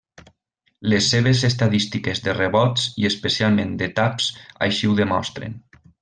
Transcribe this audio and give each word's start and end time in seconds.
Les 0.93 1.09
seves 1.11 1.41
estadístiques 1.49 2.21
de 2.29 2.33
rebots 2.39 2.87
i 3.03 3.07
especialment 3.13 3.75
de 3.85 3.89
taps 4.03 4.31
així 4.69 4.91
ho 4.93 4.97
demostren. 5.05 5.59